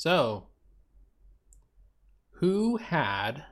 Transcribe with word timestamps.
So, 0.00 0.46
who 2.36 2.78
had 2.78 3.44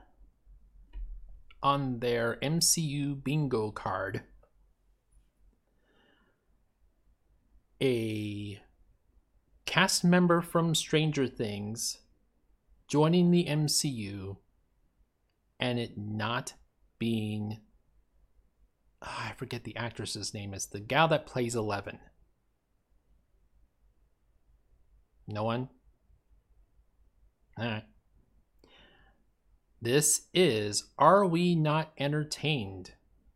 on 1.61 1.99
their 1.99 2.37
MCU 2.41 3.23
bingo 3.23 3.69
card 3.69 4.23
a 7.79 8.59
cast 9.67 10.03
member 10.03 10.41
from 10.41 10.73
Stranger 10.73 11.27
Things 11.27 11.99
joining 12.87 13.29
the 13.29 13.45
MCU 13.45 14.37
and 15.59 15.77
it 15.77 15.99
not 15.99 16.55
being 16.97 17.59
oh, 19.03 19.17
I 19.19 19.33
forget 19.37 19.65
the 19.65 19.75
actress's 19.75 20.33
name 20.33 20.55
is 20.55 20.65
the 20.65 20.79
gal 20.79 21.07
that 21.09 21.27
plays 21.27 21.53
11 21.53 21.99
no 25.27 25.43
one 25.43 25.69
all 27.59 27.65
right 27.65 27.83
this 29.81 30.23
is 30.33 30.89
Are 30.97 31.25
We 31.25 31.55
Not 31.55 31.93
Entertained? 31.97 32.91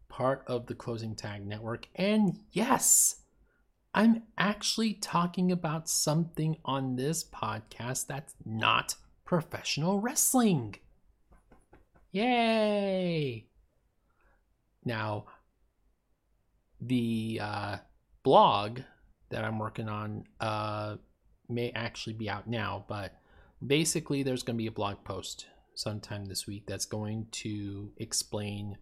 Part 0.10 0.44
of 0.46 0.68
the 0.68 0.76
Closing 0.76 1.16
Tag 1.16 1.48
Network. 1.48 1.88
And 1.96 2.40
yes, 2.52 3.22
I'm 3.94 4.24
actually 4.38 4.96
talking 4.96 5.54
about 5.54 5.88
something 5.88 6.58
on 6.66 6.98
this 6.98 7.24
podcast 7.24 8.08
that's 8.08 8.36
not 8.44 8.96
professional 9.24 10.02
wrestling. 10.02 10.76
Yay! 12.12 13.48
Now, 14.84 15.28
the 16.82 17.40
uh, 17.42 17.78
blog 18.24 18.82
that 19.30 19.46
I'm 19.46 19.60
working 19.60 19.88
on 19.88 20.26
uh, 20.42 20.98
may 21.48 21.72
actually 21.72 22.14
be 22.14 22.30
out 22.30 22.48
now, 22.48 22.84
but 22.90 23.14
basically, 23.66 24.24
there's 24.24 24.44
going 24.44 24.58
to 24.58 24.62
be 24.62 24.68
a 24.68 24.72
blog 24.72 25.04
post 25.04 25.48
sometime 25.76 26.26
this 26.26 26.46
week 26.48 26.66
that's 26.68 26.86
going 26.86 27.28
to 27.32 27.92
explain 27.98 28.78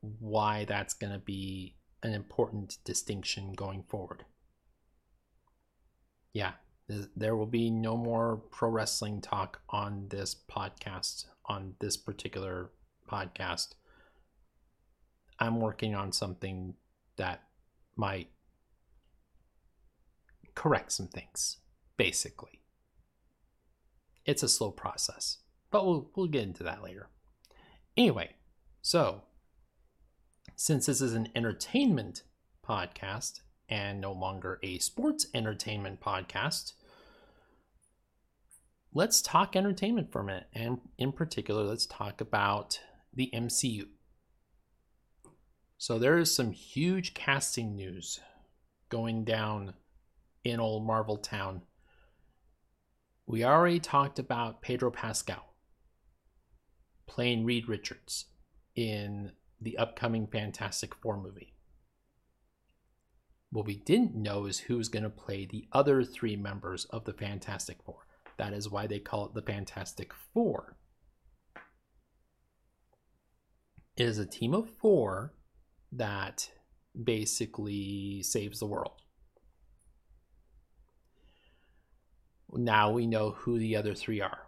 why 0.00 0.64
that's 0.66 0.94
going 0.94 1.12
to 1.12 1.18
be 1.18 1.76
an 2.02 2.12
important 2.12 2.76
distinction 2.84 3.52
going 3.52 3.82
forward. 3.88 4.24
Yeah, 6.32 6.52
there 7.16 7.36
will 7.36 7.46
be 7.46 7.70
no 7.70 7.96
more 7.96 8.42
pro 8.50 8.68
wrestling 8.68 9.20
talk 9.20 9.62
on 9.70 10.08
this 10.10 10.34
podcast, 10.50 11.24
on 11.46 11.74
this 11.80 11.96
particular 11.96 12.70
podcast. 13.10 13.74
I'm 15.38 15.60
working 15.60 15.94
on 15.94 16.12
something 16.12 16.74
that 17.16 17.44
might 17.96 18.28
correct 20.54 20.92
some 20.92 21.08
things, 21.08 21.58
basically. 21.96 22.63
It's 24.24 24.42
a 24.42 24.48
slow 24.48 24.70
process. 24.70 25.38
But 25.70 25.86
we'll, 25.86 26.10
we'll 26.14 26.26
get 26.28 26.42
into 26.44 26.62
that 26.62 26.82
later. 26.82 27.08
Anyway, 27.96 28.30
so 28.82 29.22
since 30.56 30.86
this 30.86 31.00
is 31.00 31.14
an 31.14 31.28
entertainment 31.34 32.22
podcast 32.66 33.40
and 33.68 34.00
no 34.00 34.12
longer 34.12 34.58
a 34.62 34.78
sports 34.78 35.26
entertainment 35.34 36.00
podcast, 36.00 36.74
let's 38.92 39.20
talk 39.20 39.56
entertainment 39.56 40.12
for 40.12 40.20
a 40.20 40.24
minute. 40.24 40.46
And 40.52 40.80
in 40.98 41.12
particular, 41.12 41.64
let's 41.64 41.86
talk 41.86 42.20
about 42.20 42.80
the 43.12 43.30
MCU. 43.34 43.86
So 45.76 45.98
there 45.98 46.18
is 46.18 46.34
some 46.34 46.52
huge 46.52 47.14
casting 47.14 47.76
news 47.76 48.20
going 48.88 49.24
down 49.24 49.74
in 50.44 50.60
old 50.60 50.86
Marvel 50.86 51.16
Town. 51.16 51.62
We 53.26 53.44
already 53.44 53.80
talked 53.80 54.18
about 54.18 54.60
Pedro 54.60 54.90
Pascal 54.90 55.54
playing 57.06 57.44
Reed 57.44 57.68
Richards 57.68 58.26
in 58.76 59.32
the 59.60 59.78
upcoming 59.78 60.26
Fantastic 60.26 60.94
Four 60.94 61.16
movie. 61.16 61.54
What 63.50 63.66
we 63.66 63.76
didn't 63.76 64.14
know 64.14 64.46
is 64.46 64.58
who's 64.58 64.88
going 64.88 65.04
to 65.04 65.10
play 65.10 65.46
the 65.46 65.68
other 65.72 66.02
three 66.02 66.36
members 66.36 66.86
of 66.86 67.04
the 67.04 67.12
Fantastic 67.12 67.78
Four. 67.84 68.06
That 68.36 68.52
is 68.52 68.68
why 68.68 68.86
they 68.86 68.98
call 68.98 69.26
it 69.26 69.34
the 69.34 69.42
Fantastic 69.42 70.12
Four. 70.32 70.76
It 73.96 74.04
is 74.04 74.18
a 74.18 74.26
team 74.26 74.54
of 74.54 74.68
four 74.68 75.34
that 75.92 76.50
basically 77.00 78.22
saves 78.22 78.58
the 78.58 78.66
world. 78.66 79.03
Now 82.54 82.90
we 82.90 83.06
know 83.06 83.32
who 83.32 83.58
the 83.58 83.76
other 83.76 83.94
three 83.94 84.20
are. 84.20 84.46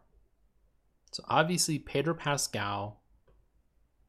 So 1.12 1.24
obviously 1.28 1.78
Pedro 1.78 2.14
Pascal, 2.14 3.00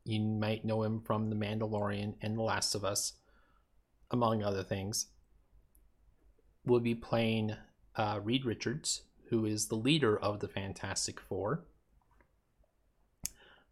you 0.04 0.20
might 0.20 0.66
know 0.66 0.84
him 0.84 1.02
from 1.02 1.30
The 1.30 1.36
Mandalorian 1.36 2.16
and 2.22 2.38
The 2.38 2.42
Last 2.42 2.76
of 2.76 2.86
Us, 2.86 3.14
among 4.12 4.44
other 4.44 4.64
things, 4.64 5.08
will 6.66 6.80
be 6.80 6.96
playing 6.96 7.56
uh, 7.96 8.20
Reed 8.24 8.46
Richards, 8.46 9.04
who 9.30 9.46
is 9.46 9.68
the 9.68 9.76
leader 9.76 10.18
of 10.18 10.40
the 10.40 10.48
Fantastic 10.48 11.20
Four. 11.20 11.66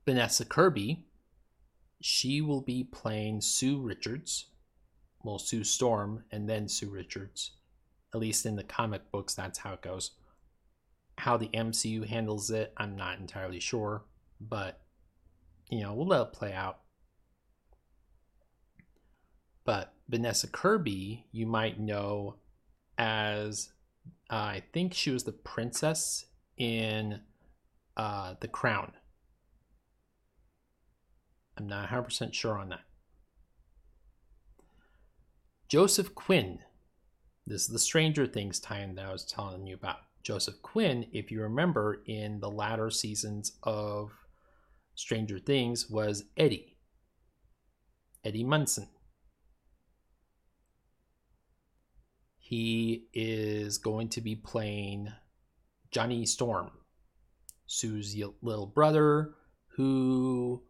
Vanessa 0.06 0.46
Kirby, 0.46 1.06
she 2.02 2.42
will 2.42 2.62
be 2.62 2.84
playing 2.84 3.42
Sue 3.42 3.80
Richards, 3.80 4.46
well, 5.24 5.40
Sue 5.40 5.64
Storm, 5.64 6.24
and 6.32 6.48
then 6.50 6.68
Sue 6.68 6.90
Richards. 6.90 7.52
At 8.16 8.22
least 8.22 8.46
in 8.46 8.56
the 8.56 8.64
comic 8.64 9.12
books, 9.12 9.34
that's 9.34 9.60
how 9.60 9.74
it 9.74 9.82
goes. 9.82 10.12
How 11.18 11.36
the 11.36 11.50
MCU 11.50 12.08
handles 12.08 12.50
it, 12.50 12.72
I'm 12.78 12.96
not 12.96 13.20
entirely 13.20 13.60
sure, 13.60 14.06
but 14.40 14.80
you 15.70 15.82
know, 15.82 15.94
we'll 15.94 16.08
let 16.08 16.22
it 16.22 16.32
play 16.32 16.54
out. 16.54 16.80
But 19.66 19.92
Vanessa 20.08 20.48
Kirby, 20.48 21.26
you 21.34 21.46
might 21.46 21.78
know 21.78 22.36
as 22.98 23.74
uh, 24.32 24.36
I 24.36 24.64
think 24.72 24.94
she 24.94 25.12
was 25.12 25.26
the 25.26 25.34
princess 25.34 26.28
in 26.56 27.20
uh, 27.98 28.36
The 28.40 28.48
Crown. 28.48 28.94
I'm 31.58 31.68
not 31.68 31.90
100% 31.90 32.34
sure 32.34 32.58
on 32.58 32.70
that. 32.70 32.86
Joseph 35.68 36.16
Quinn. 36.16 36.60
This 37.48 37.62
is 37.62 37.68
the 37.68 37.80
Stranger 37.80 38.26
Things 38.26 38.60
tie-in 38.60 38.96
that 38.96 39.06
I 39.06 39.12
was 39.12 39.24
telling 39.24 39.68
you 39.68 39.76
about. 39.76 39.98
Joseph 40.24 40.60
Quinn, 40.64 41.06
if 41.12 41.30
you 41.30 41.44
remember 41.44 42.02
in 42.08 42.40
the 42.40 42.50
latter 42.50 42.90
seasons 42.90 43.52
of 43.62 44.12
Stranger 44.96 45.38
Things, 45.38 45.88
was 45.88 46.24
Eddie. 46.36 46.78
Eddie 48.24 48.44
Munson. 48.44 48.88
He 52.40 53.10
is 53.14 53.78
going 53.78 54.10
to 54.10 54.22
be 54.22 54.36
playing 54.36 55.10
Johnny 55.92 56.26
Storm, 56.26 56.72
Sue's 57.68 58.16
little 58.42 58.66
brother, 58.66 59.36
who 59.76 60.64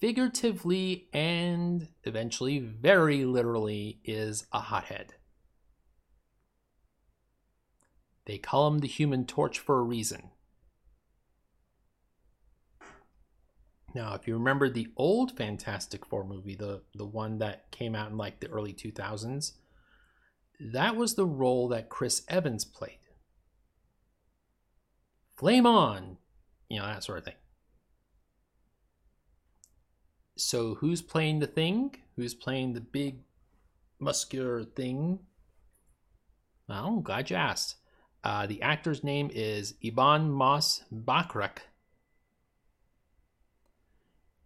figuratively 0.00 1.08
and 1.14 1.88
eventually 2.04 2.58
very 2.58 3.24
literally 3.24 4.00
is 4.04 4.44
a 4.52 4.60
hothead. 4.60 5.14
They 8.26 8.38
call 8.38 8.68
him 8.68 8.78
the 8.78 8.88
Human 8.88 9.26
Torch 9.26 9.58
for 9.58 9.78
a 9.78 9.82
reason. 9.82 10.30
Now, 13.94 14.14
if 14.14 14.26
you 14.26 14.34
remember 14.34 14.68
the 14.68 14.88
old 14.96 15.36
Fantastic 15.36 16.06
Four 16.06 16.24
movie, 16.24 16.54
the, 16.54 16.82
the 16.94 17.04
one 17.04 17.38
that 17.38 17.70
came 17.70 17.94
out 17.94 18.10
in 18.10 18.16
like 18.16 18.40
the 18.40 18.48
early 18.48 18.72
2000s, 18.72 19.52
that 20.60 20.96
was 20.96 21.14
the 21.14 21.26
role 21.26 21.68
that 21.68 21.88
Chris 21.88 22.22
Evans 22.28 22.64
played. 22.64 22.98
Flame 25.36 25.66
on! 25.66 26.18
You 26.70 26.78
know, 26.78 26.86
that 26.86 27.04
sort 27.04 27.18
of 27.18 27.24
thing. 27.24 27.34
So, 30.36 30.76
who's 30.76 31.02
playing 31.02 31.40
the 31.40 31.46
thing? 31.46 31.96
Who's 32.16 32.34
playing 32.34 32.72
the 32.72 32.80
big 32.80 33.18
muscular 33.98 34.64
thing? 34.64 35.18
Well, 36.68 36.86
I'm 36.86 37.02
glad 37.02 37.28
you 37.28 37.36
asked. 37.36 37.76
Uh, 38.24 38.46
the 38.46 38.62
actor's 38.62 39.02
name 39.02 39.30
is 39.32 39.74
Ebon 39.82 40.30
Moss 40.30 40.82
Bachrach. 40.94 41.58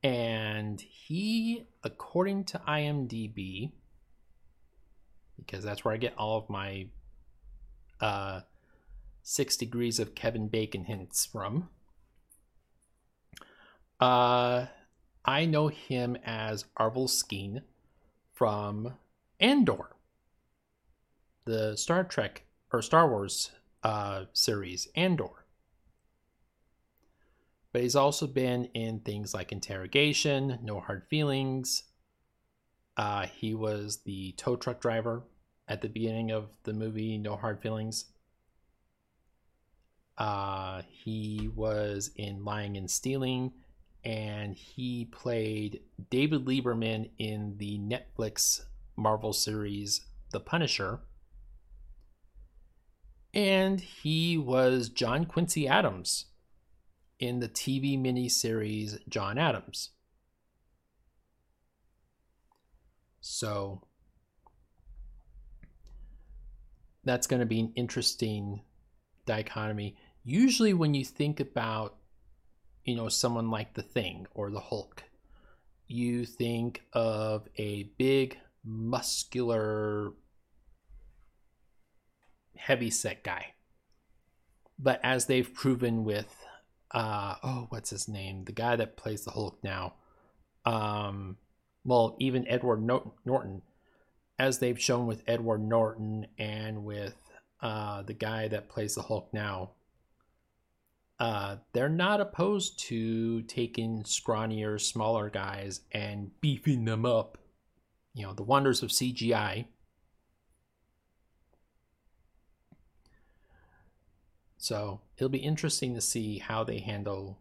And 0.02 0.80
he, 0.80 1.66
according 1.82 2.44
to 2.44 2.58
IMDb, 2.66 3.72
because 5.36 5.62
that's 5.64 5.84
where 5.84 5.92
I 5.92 5.98
get 5.98 6.14
all 6.16 6.38
of 6.38 6.48
my 6.48 6.86
uh, 8.00 8.40
six 9.22 9.56
degrees 9.56 9.98
of 9.98 10.14
Kevin 10.14 10.48
Bacon 10.48 10.84
hints 10.84 11.26
from, 11.26 11.68
uh, 14.00 14.66
I 15.24 15.44
know 15.44 15.68
him 15.68 16.16
as 16.24 16.64
Arvel 16.78 17.08
Skeen 17.08 17.62
from 18.32 18.94
Andor, 19.40 19.90
the 21.44 21.76
Star 21.76 22.04
Trek 22.04 22.44
or 22.72 22.80
Star 22.80 23.08
Wars 23.08 23.50
uh, 23.82 24.24
series, 24.32 24.88
Andor. 24.96 25.44
But 27.72 27.82
he's 27.82 27.96
also 27.96 28.26
been 28.26 28.66
in 28.74 29.00
things 29.00 29.34
like 29.34 29.52
Interrogation, 29.52 30.58
No 30.62 30.80
Hard 30.80 31.04
Feelings. 31.08 31.82
Uh, 32.96 33.26
he 33.26 33.54
was 33.54 33.98
the 33.98 34.32
tow 34.32 34.56
truck 34.56 34.80
driver 34.80 35.24
at 35.68 35.82
the 35.82 35.88
beginning 35.88 36.30
of 36.30 36.48
the 36.62 36.72
movie 36.72 37.18
No 37.18 37.36
Hard 37.36 37.60
Feelings. 37.60 38.06
Uh, 40.16 40.82
he 40.88 41.50
was 41.54 42.10
in 42.16 42.44
Lying 42.44 42.76
and 42.78 42.90
Stealing, 42.90 43.52
and 44.04 44.54
he 44.54 45.04
played 45.06 45.80
David 46.08 46.46
Lieberman 46.46 47.10
in 47.18 47.58
the 47.58 47.78
Netflix 47.78 48.62
Marvel 48.96 49.34
series 49.34 50.00
The 50.30 50.40
Punisher. 50.40 51.00
And 53.34 53.80
he 53.80 54.38
was 54.38 54.88
John 54.88 55.26
Quincy 55.26 55.68
Adams 55.68 56.26
in 57.18 57.40
the 57.40 57.48
TV 57.48 57.98
miniseries 57.98 58.98
John 59.08 59.38
Adams. 59.38 59.90
So 63.20 63.82
that's 67.04 67.26
going 67.26 67.40
to 67.40 67.46
be 67.46 67.60
an 67.60 67.72
interesting 67.76 68.62
dichotomy. 69.26 69.96
Usually, 70.24 70.74
when 70.74 70.94
you 70.94 71.04
think 71.04 71.40
about, 71.40 71.96
you 72.84 72.96
know, 72.96 73.08
someone 73.08 73.50
like 73.50 73.74
the 73.74 73.82
Thing 73.82 74.26
or 74.34 74.50
the 74.50 74.60
Hulk, 74.60 75.02
you 75.86 76.24
think 76.24 76.82
of 76.92 77.48
a 77.56 77.84
big, 77.96 78.38
muscular, 78.64 80.12
heavy 82.58 82.90
set 82.90 83.22
guy. 83.22 83.54
But 84.78 85.00
as 85.02 85.26
they've 85.26 85.52
proven 85.52 86.04
with, 86.04 86.44
uh, 86.90 87.36
oh, 87.42 87.66
what's 87.70 87.90
his 87.90 88.08
name? 88.08 88.44
The 88.44 88.52
guy 88.52 88.76
that 88.76 88.96
plays 88.96 89.24
the 89.24 89.30
Hulk 89.30 89.58
now. 89.62 89.94
Um, 90.64 91.36
well, 91.84 92.16
even 92.18 92.48
Edward 92.48 92.82
Norton, 92.82 93.62
as 94.38 94.58
they've 94.58 94.80
shown 94.80 95.06
with 95.06 95.22
Edward 95.26 95.62
Norton 95.62 96.26
and 96.38 96.84
with 96.84 97.16
uh, 97.62 98.02
the 98.02 98.12
guy 98.12 98.48
that 98.48 98.68
plays 98.68 98.94
the 98.96 99.02
Hulk 99.02 99.28
now, 99.32 99.70
uh, 101.18 101.56
they're 101.72 101.88
not 101.88 102.20
opposed 102.20 102.78
to 102.78 103.42
taking 103.42 104.02
scrawnier, 104.02 104.80
smaller 104.80 105.30
guys 105.30 105.80
and 105.92 106.30
beefing 106.40 106.84
them 106.84 107.06
up. 107.06 107.38
You 108.14 108.24
know, 108.24 108.34
the 108.34 108.42
wonders 108.42 108.82
of 108.82 108.90
CGI. 108.90 109.66
So 114.66 115.00
it'll 115.16 115.28
be 115.28 115.38
interesting 115.38 115.94
to 115.94 116.00
see 116.00 116.38
how 116.38 116.64
they 116.64 116.80
handle 116.80 117.38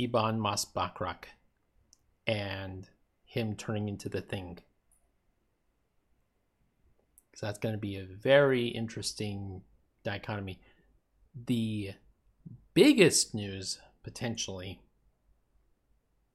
Ebon 0.00 0.40
Moss-Bachrach 0.40 1.26
and 2.26 2.88
him 3.24 3.54
turning 3.54 3.86
into 3.86 4.08
the 4.08 4.20
thing. 4.20 4.58
So 7.36 7.46
that's 7.46 7.60
going 7.60 7.76
to 7.76 7.80
be 7.80 7.98
a 7.98 8.04
very 8.04 8.66
interesting 8.66 9.62
dichotomy. 10.02 10.58
The 11.46 11.92
biggest 12.74 13.32
news, 13.32 13.78
potentially, 14.02 14.82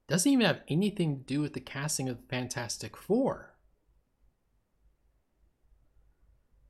doesn't 0.08 0.32
even 0.32 0.46
have 0.46 0.62
anything 0.70 1.18
to 1.18 1.24
do 1.26 1.42
with 1.42 1.52
the 1.52 1.60
casting 1.60 2.08
of 2.08 2.22
the 2.22 2.28
Fantastic 2.30 2.96
Four. 2.96 3.57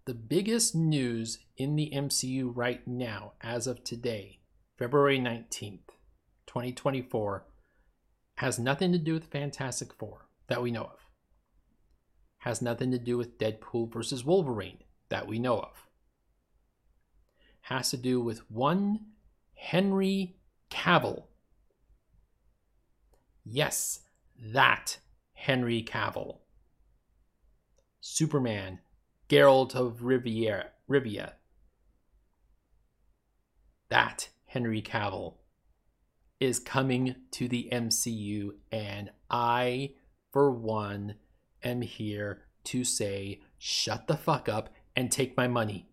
The 0.08 0.14
biggest 0.14 0.74
news 0.74 1.40
in 1.58 1.76
the 1.76 1.92
MCU 1.94 2.50
right 2.56 2.88
now, 2.88 3.34
as 3.42 3.68
of 3.68 3.84
today, 3.84 4.40
February 4.78 5.20
19th, 5.20 5.90
2024, 6.46 7.46
has 8.36 8.58
nothing 8.58 8.94
to 8.94 9.00
do 9.00 9.14
with 9.14 9.26
Fantastic 9.26 9.94
Four 9.94 10.30
that 10.48 10.62
we 10.62 10.72
know 10.72 10.84
of. 10.84 11.00
Has 12.38 12.62
nothing 12.62 12.90
to 12.92 12.98
do 12.98 13.18
with 13.18 13.38
Deadpool 13.38 13.92
versus 13.92 14.24
Wolverine 14.24 14.78
that 15.10 15.28
we 15.28 15.40
know 15.40 15.60
of. 15.60 15.90
Has 17.64 17.90
to 17.90 17.98
do 17.98 18.22
with 18.22 18.50
one 18.50 19.08
Henry 19.56 20.38
Cavill. 20.72 21.24
Yes, 23.44 24.04
that 24.42 25.00
Henry 25.34 25.84
Cavill. 25.84 26.38
Superman, 28.00 28.80
Geralt 29.30 29.76
of 29.76 30.04
Riviera, 30.04 30.68
Rivia. 30.90 31.34
That 33.90 34.30
Henry 34.46 34.82
Cavill 34.82 35.36
is 36.40 36.60
coming 36.60 37.16
to 37.32 37.48
the 37.48 37.68
MCU, 37.72 38.52
and 38.72 39.12
I, 39.30 39.96
for 40.32 40.52
one, 40.52 41.16
am 41.64 41.82
here 41.82 42.44
to 42.66 42.84
say, 42.84 43.42
shut 43.58 44.08
the 44.08 44.18
fuck 44.18 44.48
up 44.48 44.70
and 44.96 45.12
take 45.12 45.36
my 45.36 45.48
money. 45.48 45.90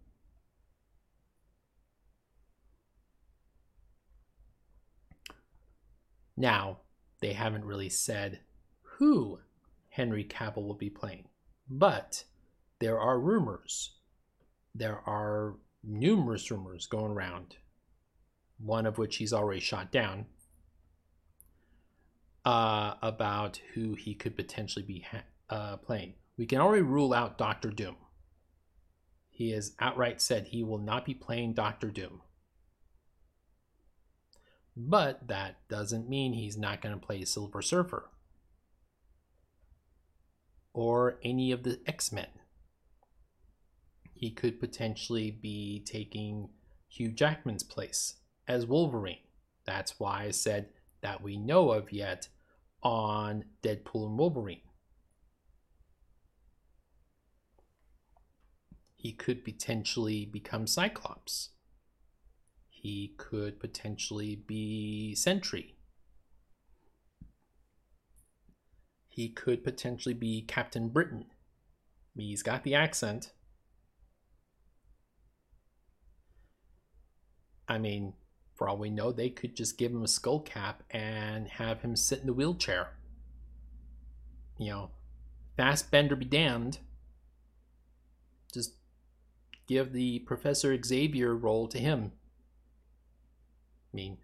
Now, 6.36 6.78
they 7.20 7.32
haven't 7.32 7.64
really 7.64 7.88
said 7.88 8.40
who 8.82 9.40
Henry 9.88 10.24
Cavill 10.24 10.66
will 10.66 10.74
be 10.74 10.90
playing, 10.90 11.28
but 11.68 12.24
there 12.84 13.00
are 13.00 13.18
rumors. 13.18 13.94
There 14.74 15.00
are 15.06 15.54
numerous 15.82 16.50
rumors 16.50 16.84
going 16.84 17.12
around, 17.12 17.56
one 18.58 18.84
of 18.84 18.98
which 18.98 19.16
he's 19.16 19.32
already 19.32 19.60
shot 19.60 19.90
down, 19.90 20.26
uh, 22.44 22.96
about 23.00 23.58
who 23.72 23.94
he 23.94 24.14
could 24.14 24.36
potentially 24.36 24.84
be 24.84 25.06
ha- 25.10 25.24
uh, 25.48 25.76
playing. 25.78 26.12
We 26.36 26.44
can 26.44 26.60
already 26.60 26.82
rule 26.82 27.14
out 27.14 27.38
Doctor 27.38 27.70
Doom. 27.70 27.96
He 29.30 29.52
has 29.52 29.72
outright 29.80 30.20
said 30.20 30.48
he 30.48 30.62
will 30.62 30.76
not 30.76 31.06
be 31.06 31.14
playing 31.14 31.54
Doctor 31.54 31.90
Doom. 31.90 32.20
But 34.76 35.26
that 35.28 35.66
doesn't 35.70 36.10
mean 36.10 36.34
he's 36.34 36.58
not 36.58 36.82
going 36.82 37.00
to 37.00 37.06
play 37.06 37.24
Silver 37.24 37.62
Surfer 37.62 38.10
or 40.74 41.18
any 41.24 41.50
of 41.50 41.62
the 41.62 41.80
X 41.86 42.12
Men. 42.12 42.26
He 44.14 44.30
could 44.30 44.60
potentially 44.60 45.30
be 45.30 45.82
taking 45.84 46.48
Hugh 46.88 47.12
Jackman's 47.12 47.64
place 47.64 48.14
as 48.48 48.66
Wolverine. 48.66 49.18
That's 49.66 49.98
why 49.98 50.24
I 50.24 50.30
said 50.30 50.68
that 51.00 51.22
we 51.22 51.36
know 51.36 51.72
of 51.72 51.92
yet 51.92 52.28
on 52.82 53.44
Deadpool 53.62 54.06
and 54.06 54.18
Wolverine. 54.18 54.60
He 58.94 59.12
could 59.12 59.44
potentially 59.44 60.24
become 60.24 60.66
Cyclops. 60.66 61.50
He 62.70 63.14
could 63.18 63.60
potentially 63.60 64.36
be 64.36 65.14
Sentry. 65.14 65.76
He 69.08 69.28
could 69.28 69.62
potentially 69.62 70.14
be 70.14 70.42
Captain 70.42 70.88
Britain. 70.88 71.26
He's 72.16 72.42
got 72.42 72.64
the 72.64 72.74
accent. 72.74 73.32
I 77.68 77.78
mean, 77.78 78.14
for 78.54 78.68
all 78.68 78.76
we 78.76 78.90
know, 78.90 79.12
they 79.12 79.30
could 79.30 79.56
just 79.56 79.78
give 79.78 79.92
him 79.92 80.04
a 80.04 80.08
skull 80.08 80.40
cap 80.40 80.82
and 80.90 81.48
have 81.48 81.80
him 81.80 81.96
sit 81.96 82.20
in 82.20 82.26
the 82.26 82.32
wheelchair. 82.32 82.90
You 84.58 84.70
know, 84.70 84.90
Fassbender 85.56 86.16
be 86.16 86.24
damned. 86.24 86.78
Just 88.52 88.74
give 89.66 89.92
the 89.92 90.20
Professor 90.20 90.76
Xavier 90.80 91.34
role 91.34 91.66
to 91.68 91.78
him. 91.78 92.12
I 93.92 93.96
mean, 93.96 94.18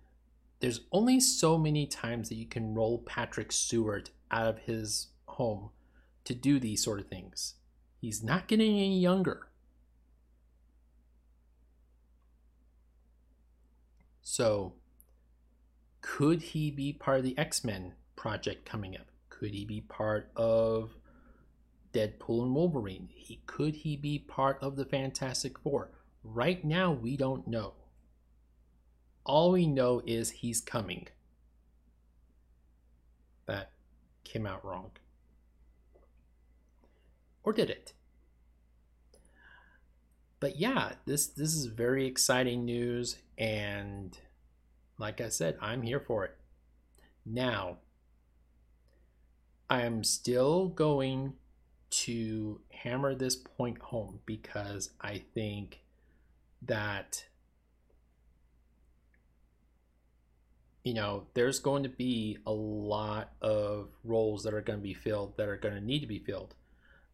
there's 0.60 0.82
only 0.92 1.20
so 1.20 1.56
many 1.56 1.86
times 1.86 2.28
that 2.28 2.34
you 2.36 2.46
can 2.46 2.74
roll 2.74 2.98
Patrick 2.98 3.50
Stewart 3.50 4.10
out 4.30 4.46
of 4.46 4.58
his 4.60 5.08
home 5.26 5.70
to 6.24 6.34
do 6.34 6.60
these 6.60 6.82
sort 6.82 7.00
of 7.00 7.08
things. 7.08 7.54
He's 8.00 8.22
not 8.22 8.46
getting 8.46 8.76
any 8.76 8.98
younger. 8.98 9.48
So, 14.32 14.74
could 16.02 16.40
he 16.40 16.70
be 16.70 16.92
part 16.92 17.18
of 17.18 17.24
the 17.24 17.36
X 17.36 17.64
Men 17.64 17.94
project 18.14 18.64
coming 18.64 18.94
up? 18.94 19.06
Could 19.28 19.50
he 19.50 19.64
be 19.64 19.80
part 19.80 20.30
of 20.36 20.94
Deadpool 21.92 22.44
and 22.44 22.54
Wolverine? 22.54 23.08
He 23.12 23.40
could 23.46 23.74
he 23.74 23.96
be 23.96 24.20
part 24.20 24.56
of 24.62 24.76
the 24.76 24.84
Fantastic 24.84 25.58
Four? 25.58 25.90
Right 26.22 26.64
now, 26.64 26.92
we 26.92 27.16
don't 27.16 27.48
know. 27.48 27.74
All 29.26 29.50
we 29.50 29.66
know 29.66 30.00
is 30.06 30.30
he's 30.30 30.60
coming. 30.60 31.08
That 33.46 33.72
came 34.22 34.46
out 34.46 34.64
wrong. 34.64 34.92
Or 37.42 37.52
did 37.52 37.68
it? 37.68 37.94
But 40.40 40.56
yeah, 40.58 40.92
this 41.04 41.26
this 41.26 41.54
is 41.54 41.66
very 41.66 42.06
exciting 42.06 42.64
news, 42.64 43.18
and 43.36 44.18
like 44.98 45.20
I 45.20 45.28
said, 45.28 45.56
I'm 45.60 45.82
here 45.82 46.00
for 46.00 46.24
it. 46.24 46.34
Now, 47.26 47.76
I 49.68 49.82
am 49.82 50.02
still 50.02 50.68
going 50.68 51.34
to 51.90 52.60
hammer 52.70 53.14
this 53.14 53.36
point 53.36 53.78
home 53.78 54.20
because 54.24 54.90
I 55.00 55.22
think 55.34 55.82
that 56.62 57.24
you 60.84 60.94
know 60.94 61.26
there's 61.34 61.58
going 61.58 61.82
to 61.82 61.88
be 61.90 62.38
a 62.46 62.52
lot 62.52 63.32
of 63.42 63.88
roles 64.04 64.42
that 64.44 64.54
are 64.54 64.62
going 64.62 64.78
to 64.78 64.82
be 64.82 64.94
filled 64.94 65.36
that 65.36 65.48
are 65.48 65.56
going 65.56 65.74
to 65.74 65.80
need 65.80 66.00
to 66.00 66.06
be 66.06 66.18
filled. 66.18 66.54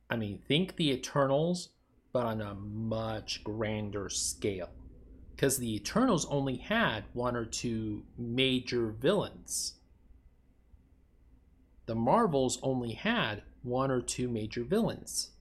I 0.09 0.15
mean, 0.15 0.39
think 0.47 0.77
the 0.77 0.93
Eternals, 0.93 1.71
but 2.17 2.25
on 2.25 2.41
a 2.41 2.55
much 2.55 3.45
grander 3.45 4.09
scale. 4.09 4.71
Because 5.33 5.59
the 5.59 5.75
Eternals 5.75 6.25
only 6.31 6.57
had 6.57 7.05
one 7.13 7.37
or 7.37 7.45
two 7.45 8.05
major 8.17 8.87
villains. 8.87 9.75
The 11.85 11.95
Marvels 11.95 12.59
only 12.63 12.93
had 12.93 13.43
one 13.63 13.91
or 13.91 14.01
two 14.01 14.29
major 14.29 14.65
villains. 14.65 15.33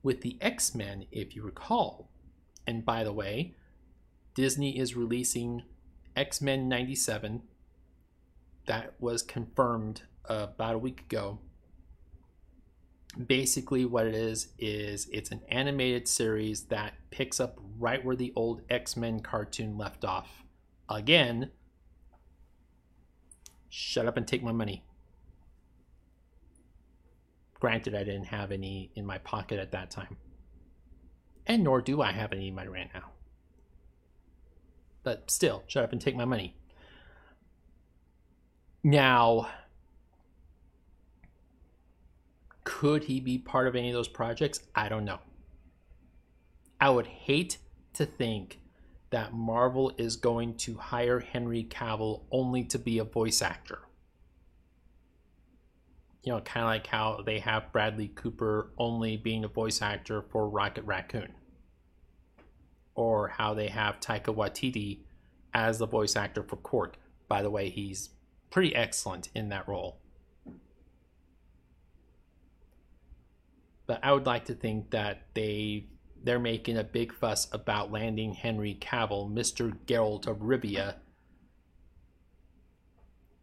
With 0.00 0.20
the 0.20 0.38
X 0.40 0.76
Men, 0.76 1.06
if 1.10 1.34
you 1.34 1.42
recall, 1.42 2.08
and 2.64 2.86
by 2.86 3.02
the 3.02 3.12
way, 3.12 3.56
Disney 4.36 4.78
is 4.78 4.94
releasing 4.94 5.62
X 6.14 6.40
Men 6.40 6.68
97. 6.68 7.42
That 8.68 8.94
was 9.00 9.24
confirmed 9.24 10.02
uh, 10.28 10.46
about 10.54 10.76
a 10.76 10.78
week 10.78 11.00
ago. 11.00 11.40
Basically, 13.26 13.84
what 13.84 14.06
it 14.06 14.14
is, 14.14 14.48
is 14.58 15.08
it's 15.12 15.30
an 15.30 15.42
animated 15.48 16.08
series 16.08 16.62
that 16.64 16.94
picks 17.10 17.40
up 17.40 17.58
right 17.78 18.02
where 18.02 18.16
the 18.16 18.32
old 18.34 18.62
X 18.70 18.96
Men 18.96 19.20
cartoon 19.20 19.76
left 19.76 20.04
off. 20.04 20.44
Again, 20.88 21.50
shut 23.68 24.06
up 24.06 24.16
and 24.16 24.26
take 24.26 24.42
my 24.42 24.52
money. 24.52 24.82
Granted, 27.60 27.94
I 27.94 28.02
didn't 28.02 28.24
have 28.24 28.50
any 28.50 28.90
in 28.94 29.06
my 29.06 29.18
pocket 29.18 29.60
at 29.60 29.72
that 29.72 29.90
time. 29.90 30.16
And 31.46 31.62
nor 31.62 31.80
do 31.80 32.02
I 32.02 32.12
have 32.12 32.32
any 32.32 32.48
in 32.48 32.54
my 32.54 32.66
right 32.66 32.90
now. 32.94 33.10
But 35.02 35.30
still, 35.30 35.64
shut 35.66 35.84
up 35.84 35.92
and 35.92 36.00
take 36.00 36.16
my 36.16 36.24
money. 36.24 36.56
Now, 38.82 39.48
could 42.82 43.04
he 43.04 43.20
be 43.20 43.38
part 43.38 43.68
of 43.68 43.76
any 43.76 43.90
of 43.90 43.94
those 43.94 44.08
projects? 44.08 44.58
I 44.74 44.88
don't 44.88 45.04
know. 45.04 45.20
I 46.80 46.90
would 46.90 47.06
hate 47.06 47.58
to 47.92 48.04
think 48.04 48.58
that 49.10 49.32
Marvel 49.32 49.92
is 49.98 50.16
going 50.16 50.56
to 50.56 50.74
hire 50.74 51.20
Henry 51.20 51.62
Cavill 51.62 52.24
only 52.32 52.64
to 52.64 52.80
be 52.80 52.98
a 52.98 53.04
voice 53.04 53.40
actor 53.40 53.78
you 56.24 56.32
know, 56.32 56.40
kind 56.40 56.64
of 56.64 56.70
like 56.70 56.86
how 56.88 57.20
they 57.24 57.38
have 57.40 57.72
Bradley 57.72 58.08
Cooper 58.08 58.72
only 58.78 59.16
being 59.16 59.44
a 59.44 59.48
voice 59.48 59.82
actor 59.82 60.22
for 60.22 60.48
Rocket 60.48 60.84
Raccoon, 60.84 61.32
or 62.94 63.28
how 63.28 63.54
they 63.54 63.68
have 63.68 63.98
Taika 63.98 64.34
Waititi 64.34 65.00
as 65.54 65.78
the 65.78 65.86
voice 65.86 66.14
actor 66.14 66.42
for 66.44 66.56
Korg. 66.56 66.94
By 67.28 67.42
the 67.42 67.50
way, 67.50 67.70
he's 67.70 68.10
pretty 68.50 68.74
excellent 68.74 69.30
in 69.34 69.48
that 69.48 69.68
role. 69.68 70.01
But 73.92 74.02
I 74.02 74.12
would 74.14 74.24
like 74.24 74.46
to 74.46 74.54
think 74.54 74.92
that 74.92 75.26
they 75.34 75.84
they're 76.24 76.38
making 76.38 76.78
a 76.78 76.82
big 76.82 77.12
fuss 77.12 77.46
about 77.52 77.92
landing 77.92 78.32
Henry 78.32 78.74
Cavill, 78.80 79.30
Mr. 79.30 79.76
Geralt 79.84 80.26
of 80.26 80.38
Rivia, 80.38 80.94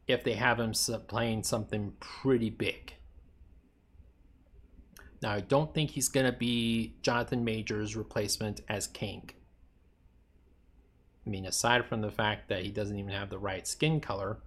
if 0.08 0.24
they 0.24 0.34
have 0.34 0.60
him 0.60 0.74
playing 1.08 1.44
something 1.44 1.94
pretty 2.00 2.50
big. 2.50 2.96
Now, 5.22 5.34
I 5.34 5.42
don't 5.42 5.72
think 5.72 5.92
he's 5.92 6.10
going 6.10 6.26
to 6.26 6.36
be 6.36 6.96
Jonathan 7.04 7.44
Majors' 7.44 7.96
replacement 7.96 8.62
as 8.68 8.88
King. 8.88 9.30
I 11.28 11.30
mean, 11.30 11.46
aside 11.46 11.86
from 11.86 12.02
the 12.02 12.10
fact 12.10 12.50
that 12.50 12.64
he 12.64 12.72
doesn't 12.72 12.98
even 12.98 13.12
have 13.12 13.30
the 13.30 13.38
right 13.38 13.68
skin 13.68 14.02
color, 14.02 14.40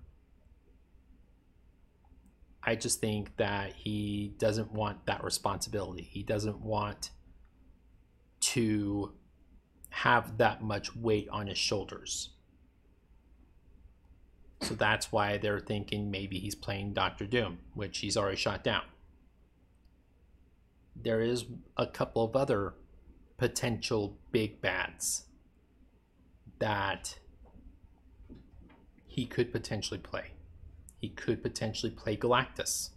I 2.65 2.77
just 2.77 3.01
think 3.01 3.37
that 3.39 3.73
he 3.73 4.35
doesn't 4.39 4.73
want 4.73 5.07
that 5.07 5.25
responsibility. 5.25 6.03
He 6.03 6.23
doesn't 6.23 6.61
want 6.61 7.11
to 8.41 9.13
have 9.91 10.39
that 10.39 10.63
much 10.63 10.95
weight 10.97 11.29
on 11.31 11.49
his 11.49 11.59
shoulders. 11.59 12.31
So 14.61 14.75
that's 14.75 15.11
why 15.11 15.39
they're 15.39 15.59
thinking 15.59 16.11
maybe 16.11 16.39
he's 16.39 16.55
playing 16.55 16.93
Doctor 16.93 17.27
Doom, 17.27 17.59
which 17.75 17.99
he's 17.99 18.17
already 18.17 18.37
shot 18.37 18.63
down. 18.63 18.83
There 20.95 21.21
is 21.21 21.47
a 21.77 21.87
couple 21.87 22.23
of 22.23 22.37
other 22.37 22.75
potential 23.39 24.17
big 24.31 24.61
bats 24.61 25.25
that 26.61 27.19
he 29.05 29.27
could 29.27 29.51
potentially 29.53 29.99
play. 29.99 30.31
He 31.03 31.09
could 31.09 31.43
potentially 31.43 31.91
play 31.91 32.17
Galactus. 32.17 32.91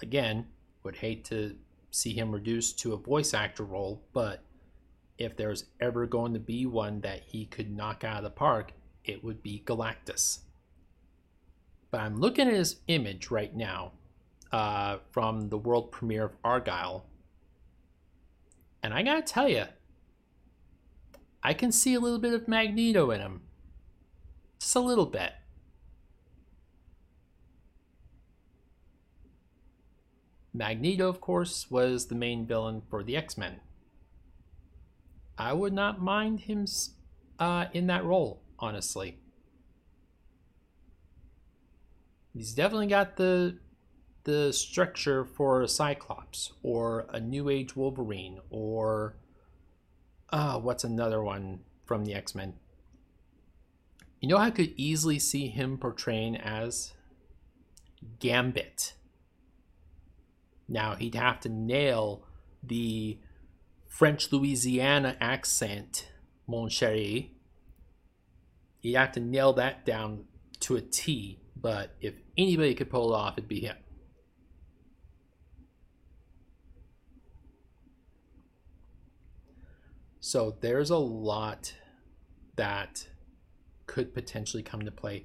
Again, 0.00 0.46
would 0.84 0.94
hate 0.94 1.24
to 1.24 1.56
see 1.90 2.12
him 2.12 2.30
reduced 2.30 2.78
to 2.78 2.92
a 2.92 2.96
voice 2.96 3.34
actor 3.34 3.64
role, 3.64 4.00
but 4.12 4.44
if 5.18 5.36
there's 5.36 5.64
ever 5.80 6.06
going 6.06 6.34
to 6.34 6.38
be 6.38 6.66
one 6.66 7.00
that 7.00 7.22
he 7.26 7.46
could 7.46 7.76
knock 7.76 8.04
out 8.04 8.18
of 8.18 8.22
the 8.22 8.30
park, 8.30 8.72
it 9.04 9.24
would 9.24 9.42
be 9.42 9.64
Galactus. 9.66 10.38
But 11.90 12.00
I'm 12.00 12.20
looking 12.20 12.46
at 12.46 12.54
his 12.54 12.76
image 12.86 13.28
right 13.32 13.54
now 13.54 13.90
uh, 14.52 14.98
from 15.10 15.48
the 15.48 15.58
world 15.58 15.90
premiere 15.90 16.26
of 16.26 16.42
Argylle, 16.42 17.02
And 18.84 18.94
I 18.94 19.02
gotta 19.02 19.22
tell 19.22 19.48
you, 19.48 19.64
I 21.42 21.54
can 21.54 21.72
see 21.72 21.94
a 21.94 22.00
little 22.00 22.20
bit 22.20 22.34
of 22.34 22.46
Magneto 22.46 23.10
in 23.10 23.20
him. 23.20 23.42
Just 24.60 24.76
a 24.76 24.80
little 24.80 25.06
bit. 25.06 25.32
Magneto, 30.54 31.08
of 31.08 31.20
course, 31.20 31.68
was 31.68 32.06
the 32.06 32.14
main 32.14 32.46
villain 32.46 32.80
for 32.88 33.02
the 33.02 33.16
X 33.16 33.36
Men. 33.36 33.60
I 35.36 35.52
would 35.52 35.72
not 35.72 36.00
mind 36.00 36.40
him 36.40 36.66
uh, 37.40 37.66
in 37.72 37.88
that 37.88 38.04
role, 38.04 38.40
honestly. 38.60 39.18
He's 42.32 42.52
definitely 42.52 42.86
got 42.86 43.16
the 43.16 43.58
the 44.22 44.52
structure 44.52 45.24
for 45.24 45.60
a 45.60 45.68
Cyclops 45.68 46.52
or 46.62 47.06
a 47.10 47.20
New 47.20 47.50
Age 47.50 47.76
Wolverine 47.76 48.38
or 48.48 49.16
uh, 50.30 50.58
what's 50.58 50.82
another 50.82 51.22
one 51.22 51.60
from 51.84 52.04
the 52.04 52.14
X 52.14 52.34
Men? 52.34 52.54
You 54.20 54.28
know, 54.28 54.38
I 54.38 54.50
could 54.50 54.72
easily 54.76 55.18
see 55.18 55.48
him 55.48 55.76
portraying 55.76 56.36
as 56.36 56.94
Gambit. 58.20 58.94
Now 60.68 60.94
he'd 60.94 61.14
have 61.14 61.40
to 61.40 61.48
nail 61.48 62.26
the 62.62 63.18
French 63.88 64.32
Louisiana 64.32 65.16
accent, 65.20 66.10
mon 66.46 66.68
chéri. 66.68 67.30
He'd 68.80 68.94
have 68.94 69.12
to 69.12 69.20
nail 69.20 69.52
that 69.54 69.84
down 69.84 70.24
to 70.60 70.76
a 70.76 70.80
T 70.80 71.40
but 71.64 71.94
if 72.02 72.12
anybody 72.36 72.74
could 72.74 72.90
pull 72.90 73.14
it 73.14 73.16
off, 73.16 73.38
it'd 73.38 73.48
be 73.48 73.60
him. 73.60 73.76
So 80.20 80.56
there's 80.60 80.90
a 80.90 80.98
lot 80.98 81.74
that 82.56 83.06
could 83.86 84.12
potentially 84.12 84.62
come 84.62 84.82
to 84.82 84.90
play. 84.90 85.24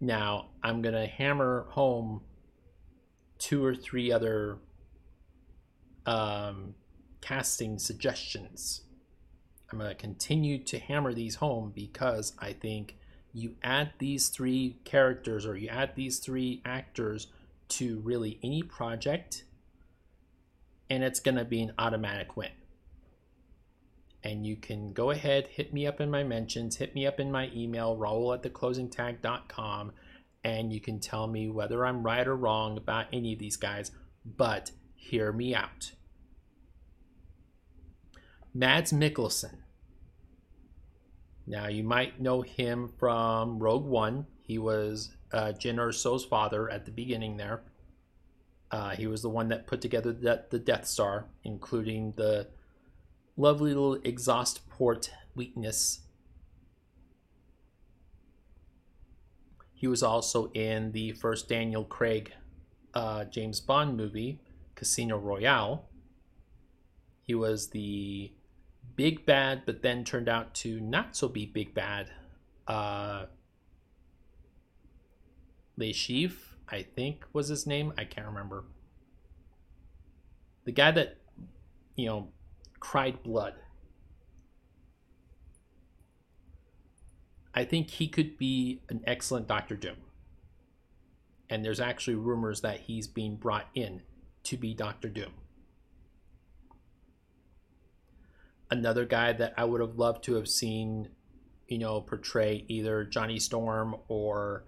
Now, 0.00 0.50
I'm 0.60 0.82
going 0.82 0.94
to 0.96 1.06
hammer 1.06 1.66
home 1.70 2.22
two 3.40 3.64
or 3.64 3.74
three 3.74 4.12
other 4.12 4.58
um, 6.06 6.74
casting 7.20 7.78
suggestions. 7.78 8.82
I'm 9.72 9.78
going 9.78 9.90
to 9.90 9.96
continue 9.96 10.58
to 10.64 10.78
hammer 10.78 11.12
these 11.12 11.36
home 11.36 11.72
because 11.74 12.32
I 12.38 12.52
think 12.52 12.96
you 13.32 13.56
add 13.62 13.92
these 13.98 14.28
three 14.28 14.76
characters 14.84 15.46
or 15.46 15.56
you 15.56 15.68
add 15.68 15.94
these 15.94 16.18
three 16.18 16.60
actors 16.64 17.28
to 17.68 18.00
really 18.00 18.38
any 18.42 18.62
project 18.62 19.44
and 20.88 21.04
it's 21.04 21.20
going 21.20 21.36
to 21.36 21.44
be 21.44 21.62
an 21.62 21.72
automatic 21.78 22.36
win 22.36 22.50
and 24.24 24.44
you 24.44 24.56
can 24.56 24.92
go 24.92 25.10
ahead 25.10 25.46
hit 25.46 25.72
me 25.72 25.86
up 25.86 26.00
in 26.00 26.10
my 26.10 26.24
mentions 26.24 26.76
hit 26.76 26.94
me 26.96 27.06
up 27.06 27.20
in 27.20 27.30
my 27.30 27.48
email 27.54 27.96
raul 27.96 28.34
at 28.34 28.42
theclosingtag.com 28.42 29.92
and 30.44 30.72
you 30.72 30.80
can 30.80 30.98
tell 30.98 31.26
me 31.26 31.48
whether 31.48 31.84
i'm 31.84 32.02
right 32.02 32.26
or 32.26 32.36
wrong 32.36 32.76
about 32.76 33.06
any 33.12 33.32
of 33.32 33.38
these 33.38 33.56
guys 33.56 33.90
but 34.24 34.70
hear 34.94 35.32
me 35.32 35.54
out 35.54 35.92
Mads 38.52 38.92
Mikkelsen. 38.92 39.58
Now, 41.46 41.68
you 41.68 41.84
might 41.84 42.20
know 42.20 42.42
him 42.42 42.88
from 42.98 43.58
Rogue 43.58 43.86
One. 43.86 44.26
He 44.42 44.58
was 44.58 45.10
uh, 45.32 45.52
Jyn 45.56 45.76
Erso's 45.76 46.24
father 46.24 46.68
at 46.68 46.84
the 46.84 46.90
beginning 46.90 47.36
there. 47.36 47.62
Uh, 48.70 48.90
he 48.90 49.06
was 49.06 49.22
the 49.22 49.28
one 49.28 49.48
that 49.48 49.66
put 49.66 49.80
together 49.80 50.12
the, 50.12 50.44
the 50.50 50.58
Death 50.58 50.86
Star, 50.86 51.26
including 51.44 52.12
the 52.16 52.48
lovely 53.36 53.70
little 53.70 53.94
exhaust 54.04 54.68
port 54.68 55.10
weakness. 55.34 56.00
He 59.80 59.88
was 59.88 60.02
also 60.02 60.50
in 60.52 60.92
the 60.92 61.12
first 61.12 61.48
Daniel 61.48 61.84
Craig 61.84 62.34
uh, 62.92 63.24
James 63.24 63.60
Bond 63.60 63.96
movie, 63.96 64.38
Casino 64.74 65.16
Royale. 65.16 65.88
He 67.22 67.34
was 67.34 67.70
the 67.70 68.30
big 68.94 69.24
bad, 69.24 69.62
but 69.64 69.80
then 69.80 70.04
turned 70.04 70.28
out 70.28 70.52
to 70.56 70.80
not 70.80 71.16
so 71.16 71.28
be 71.28 71.46
big 71.46 71.72
bad. 71.72 72.10
Uh, 72.68 73.24
Le 75.78 75.94
Chiffre, 75.94 76.56
I 76.68 76.82
think 76.82 77.24
was 77.32 77.48
his 77.48 77.66
name. 77.66 77.94
I 77.96 78.04
can't 78.04 78.26
remember. 78.26 78.64
The 80.64 80.72
guy 80.72 80.90
that, 80.90 81.16
you 81.96 82.04
know, 82.04 82.28
cried 82.80 83.22
blood. 83.22 83.54
I 87.54 87.64
think 87.64 87.90
he 87.90 88.08
could 88.08 88.38
be 88.38 88.80
an 88.88 89.02
excellent 89.06 89.48
Doctor 89.48 89.76
Doom. 89.76 89.96
And 91.48 91.64
there's 91.64 91.80
actually 91.80 92.14
rumors 92.14 92.60
that 92.60 92.80
he's 92.80 93.08
being 93.08 93.36
brought 93.36 93.66
in 93.74 94.02
to 94.44 94.56
be 94.56 94.72
Doctor 94.72 95.08
Doom. 95.08 95.32
Another 98.70 99.04
guy 99.04 99.32
that 99.32 99.54
I 99.56 99.64
would 99.64 99.80
have 99.80 99.98
loved 99.98 100.22
to 100.24 100.34
have 100.34 100.48
seen, 100.48 101.08
you 101.66 101.78
know, 101.78 102.00
portray 102.00 102.64
either 102.68 103.04
Johnny 103.04 103.40
Storm 103.40 103.96
or, 104.06 104.64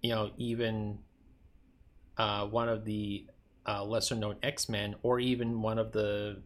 you 0.00 0.10
know, 0.10 0.30
even 0.38 0.98
uh, 2.16 2.46
one 2.46 2.70
of 2.70 2.86
the 2.86 3.26
uh, 3.68 3.84
lesser 3.84 4.14
known 4.14 4.36
X 4.42 4.70
Men 4.70 4.94
or 5.02 5.20
even 5.20 5.60
one 5.60 5.78
of 5.78 5.92
the, 5.92 6.40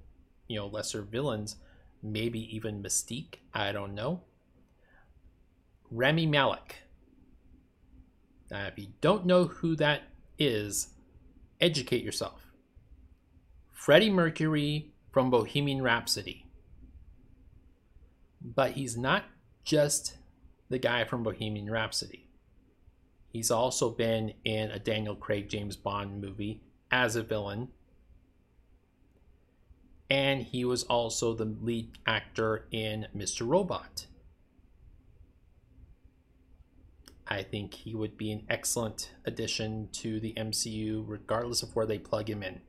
you 0.49 0.59
know, 0.59 0.67
lesser 0.67 1.03
villains, 1.03 1.55
maybe 2.03 2.55
even 2.55 2.83
Mystique. 2.83 3.37
I 3.55 3.71
don't 3.71 3.95
know. 3.95 4.23
Rami 5.91 6.27
Malek. 6.27 6.77
Now, 8.51 8.67
if 8.67 8.79
you 8.79 8.89
don't 9.01 9.27
know 9.27 9.45
who 9.45 9.77
that 9.77 10.03
is, 10.39 10.89
educate 11.61 12.05
yourself. 12.05 12.47
Freddie 13.73 14.11
Mercury 14.11 14.93
from 15.13 15.31
Bohemian 15.31 15.83
Rhapsody. 15.83 16.47
But 18.41 18.73
he's 18.73 18.97
not 18.97 19.25
just 19.65 20.17
the 20.69 20.79
guy 20.79 21.05
from 21.05 21.23
Bohemian 21.23 21.71
Rhapsody. 21.71 22.29
He's 23.29 23.51
also 23.51 23.91
been 23.91 24.35
in 24.45 24.71
a 24.71 24.79
Daniel 24.79 25.15
Craig 25.15 25.49
James 25.49 25.77
Bond 25.77 26.21
movie 26.21 26.63
as 26.91 27.17
a 27.17 27.23
villain. 27.23 27.69
And 30.09 30.43
he 30.43 30.65
was 30.65 30.85
also 30.85 31.35
the 31.35 31.45
lead 31.45 31.99
actor 32.07 32.67
in 32.71 33.09
Mr. 33.15 33.47
Robot. 33.47 34.07
I 37.29 37.43
think 37.43 37.75
he 37.75 37.95
would 37.95 38.17
be 38.17 38.31
an 38.31 38.45
excellent 38.49 39.13
addition 39.25 39.89
to 39.93 40.21
the 40.21 40.35
MCU, 40.37 41.05
regardless 41.07 41.63
of 41.63 41.75
where 41.75 41.87
they 41.87 41.99
plug 41.99 42.31
him 42.31 42.43
in. 42.43 42.61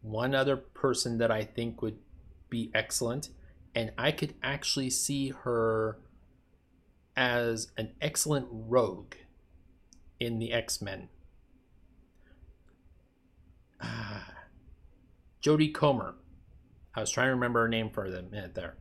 One 0.00 0.34
other 0.34 0.56
person 0.56 1.18
that 1.18 1.30
I 1.30 1.44
think 1.44 1.82
would 1.82 1.98
be 2.48 2.70
excellent 2.74 3.28
and 3.74 3.92
I 3.96 4.12
could 4.12 4.34
actually 4.42 4.90
see 4.90 5.28
her 5.28 5.98
as 7.16 7.68
an 7.76 7.92
excellent 8.00 8.48
rogue 8.50 9.14
in 10.18 10.38
the 10.38 10.52
X 10.52 10.82
Men. 10.82 11.08
Ah, 13.80 14.26
Jodie 15.42 15.72
Comer. 15.72 16.14
I 16.94 17.00
was 17.00 17.10
trying 17.10 17.28
to 17.28 17.34
remember 17.34 17.60
her 17.60 17.68
name 17.68 17.90
for 17.90 18.04
a 18.04 18.22
minute 18.22 18.54
there. 18.54 18.76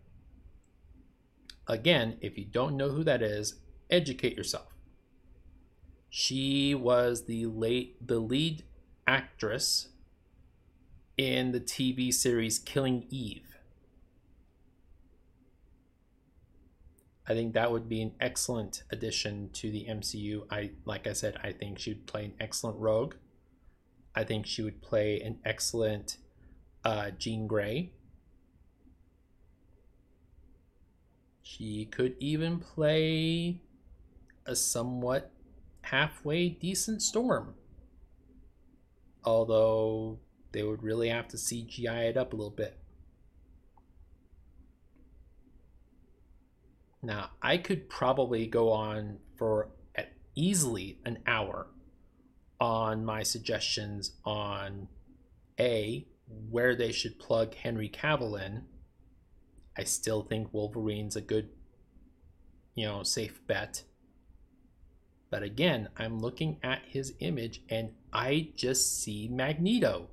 Again, 1.68 2.18
if 2.22 2.38
you 2.38 2.46
don't 2.46 2.76
know 2.76 2.89
who 2.89 3.04
that 3.04 3.22
is, 3.22 3.56
educate 3.89 4.38
yourself. 4.38 4.67
She 6.10 6.73
was 6.73 7.25
the 7.25 7.45
late 7.45 8.06
the 8.06 8.19
lead 8.19 8.63
actress 9.06 9.89
in 11.17 11.52
the 11.52 11.60
TV 11.60 12.13
series 12.13 12.58
Killing 12.58 13.06
Eve. 13.10 13.58
I 17.28 17.34
think 17.34 17.54
that 17.54 17.71
would 17.71 17.88
be 17.88 18.02
an 18.02 18.13
excellent 18.19 18.84
addition 18.89 19.52
to 19.54 19.69
the 19.69 19.86
MCU. 19.86 20.45
I 20.49 20.71
like 20.86 21.06
I 21.06 21.13
said, 21.13 21.38
I 21.43 21.52
think 21.52 21.78
she 21.78 21.91
would 21.91 22.08
play 22.08 22.25
an 22.25 22.34
excellent 22.39 22.80
Rogue. 22.80 23.15
I 24.15 24.23
think 24.23 24.47
she 24.47 24.63
would 24.63 24.82
play 24.82 25.21
an 25.21 25.38
excellent 25.45 26.17
uh, 26.84 27.12
Jean 27.12 27.45
Grey. 27.45 27.91
She 31.43 31.86
could 31.86 32.15
even 32.19 32.60
play 32.60 33.62
a 34.45 34.56
somewhat 34.56 35.32
halfway 35.82 36.49
decent 36.49 37.02
Storm. 37.02 37.56
Although 39.23 40.19
they 40.52 40.63
would 40.63 40.84
really 40.84 41.10
have 41.10 41.28
to 41.30 41.38
CGI 41.38 42.10
it 42.10 42.17
up 42.17 42.34
a 42.34 42.36
little 42.36 42.52
bit. 42.52 42.78
Now, 47.02 47.32
I 47.41 47.58
could 47.58 47.89
probably 47.89 48.45
go 48.47 48.71
on 48.71 49.19
for 49.38 49.69
easily 50.36 50.99
an 51.06 51.19
hour 51.25 51.67
on 52.60 53.06
my 53.06 53.23
suggestions 53.23 54.17
on 54.25 54.88
A, 55.60 56.08
where 56.49 56.75
they 56.75 56.91
should 56.91 57.19
plug 57.19 57.56
Henry 57.56 57.89
Cavill 57.89 58.39
in. 58.45 58.65
I 59.78 59.84
still 59.86 60.23
think 60.23 60.54
Wolverine's 60.54 61.15
a 61.15 61.21
good, 61.21 61.49
you 62.75 62.86
know, 62.86 63.04
safe 63.04 63.45
bet. 63.47 63.84
But 65.30 65.44
again, 65.44 65.89
I'm 65.98 66.20
looking 66.20 66.58
at 66.63 66.82
his 66.88 67.13
image 67.20 67.62
and 67.70 67.92
I 68.12 68.50
just 68.56 69.02
see 69.02 69.28
Magneto. 69.28 70.10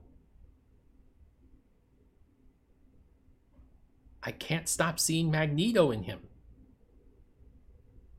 I 4.23 4.33
can't 4.33 4.69
stop 4.69 4.99
seeing 4.99 5.31
Magneto 5.31 5.91
in 5.91 6.03
him 6.03 6.21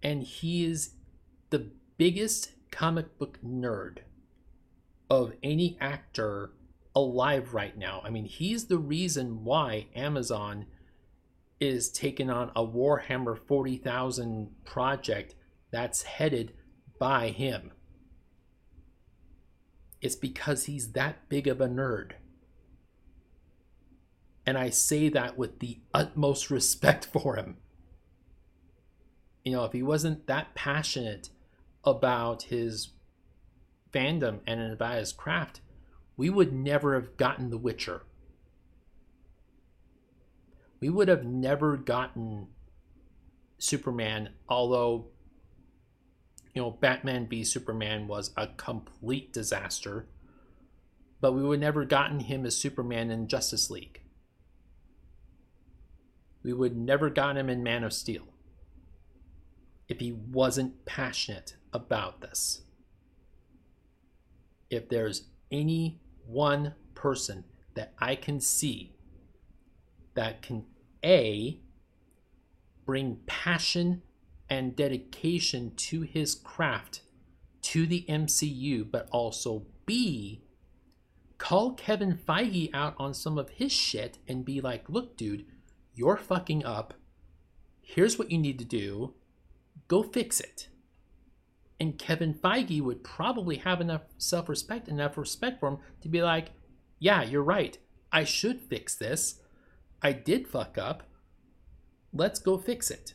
and 0.03 0.23
he 0.23 0.63
is 0.63 0.91
the 1.49 1.69
biggest 1.97 2.51
comic 2.71 3.17
book 3.17 3.39
nerd 3.43 3.99
of 5.09 5.33
any 5.41 5.77
actor 5.79 6.51
alive 6.95 7.53
right 7.53 7.77
now. 7.77 8.01
I 8.03 8.09
mean, 8.09 8.25
he's 8.25 8.65
the 8.65 8.77
reason 8.77 9.43
why 9.43 9.87
Amazon 9.95 10.65
is 11.59 11.89
taking 11.89 12.29
on 12.29 12.51
a 12.55 12.65
Warhammer 12.65 13.37
40,000 13.37 14.49
project 14.63 15.35
that's 15.71 16.03
headed 16.03 16.53
by 16.99 17.29
him. 17.29 17.71
It's 20.01 20.15
because 20.15 20.65
he's 20.65 20.91
that 20.91 21.27
big 21.29 21.47
of 21.47 21.59
a 21.59 21.67
nerd. 21.67 22.13
And 24.45 24.57
I 24.57 24.69
say 24.69 25.09
that 25.09 25.37
with 25.37 25.59
the 25.59 25.79
utmost 25.93 26.49
respect 26.49 27.05
for 27.11 27.35
him 27.35 27.57
you 29.47 29.53
know, 29.53 29.63
if 29.63 29.71
he 29.71 29.81
wasn't 29.81 30.27
that 30.27 30.53
passionate 30.55 31.29
about 31.85 32.43
his 32.43 32.89
fandom 33.93 34.41
and 34.45 34.73
about 34.73 34.97
his 34.97 35.13
craft, 35.13 35.61
we 36.17 36.29
would 36.29 36.51
never 36.51 36.95
have 36.95 37.15
gotten 37.15 37.49
The 37.49 37.57
Witcher. 37.57 38.01
We 40.81 40.89
would 40.89 41.07
have 41.07 41.23
never 41.23 41.77
gotten 41.77 42.47
Superman, 43.57 44.31
although, 44.49 45.05
you 46.57 46.63
know, 46.63 46.71
Batman 46.71 47.27
v 47.27 47.43
Superman 47.43 48.07
was 48.07 48.31
a 48.35 48.47
complete 48.47 49.31
disaster. 49.31 50.07
But 51.21 51.33
we 51.33 51.43
would 51.43 51.59
never 51.59 51.85
gotten 51.85 52.21
him 52.21 52.47
as 52.47 52.57
Superman 52.57 53.11
in 53.11 53.27
Justice 53.27 53.69
League. 53.69 54.01
We 56.41 56.53
would 56.53 56.75
never 56.75 57.11
gotten 57.11 57.37
him 57.37 57.49
in 57.51 57.61
Man 57.61 57.83
of 57.83 57.93
Steel 57.93 58.23
if 59.87 59.99
he 59.99 60.11
wasn't 60.11 60.83
passionate 60.85 61.57
about 61.71 62.21
this. 62.21 62.61
If 64.71 64.89
there's 64.89 65.27
any 65.51 66.01
one 66.25 66.73
person 66.95 67.43
that 67.75 67.93
I 67.99 68.15
can 68.15 68.39
see 68.39 68.95
that 70.15 70.41
can 70.41 70.65
A, 71.05 71.59
bring 72.83 73.19
passion 73.27 74.01
and 74.49 74.75
dedication 74.75 75.73
to 75.75 76.01
his 76.01 76.35
craft 76.35 77.01
to 77.61 77.85
the 77.85 78.05
MCU, 78.07 78.89
but 78.89 79.09
also 79.11 79.65
B, 79.85 80.41
call 81.37 81.73
Kevin 81.73 82.17
Feige 82.17 82.69
out 82.73 82.95
on 82.97 83.13
some 83.13 83.37
of 83.37 83.49
his 83.49 83.71
shit 83.71 84.17
and 84.27 84.45
be 84.45 84.61
like, 84.61 84.89
look, 84.89 85.17
dude, 85.17 85.45
you're 85.93 86.17
fucking 86.17 86.65
up. 86.65 86.93
Here's 87.81 88.17
what 88.17 88.31
you 88.31 88.37
need 88.37 88.59
to 88.59 88.65
do. 88.65 89.13
Go 89.87 90.03
fix 90.03 90.39
it. 90.39 90.67
And 91.79 91.97
Kevin 91.97 92.33
Feige 92.33 92.81
would 92.81 93.03
probably 93.03 93.57
have 93.57 93.81
enough 93.81 94.01
self 94.17 94.49
respect, 94.49 94.87
enough 94.87 95.17
respect 95.17 95.59
for 95.59 95.69
him 95.69 95.77
to 96.01 96.09
be 96.09 96.21
like, 96.21 96.51
yeah, 96.99 97.23
you're 97.23 97.43
right. 97.43 97.77
I 98.11 98.23
should 98.23 98.61
fix 98.61 98.95
this. 98.95 99.41
I 100.01 100.11
did 100.13 100.47
fuck 100.47 100.77
up. 100.77 101.03
Let's 102.13 102.39
go 102.39 102.57
fix 102.57 102.89
it. 102.89 103.13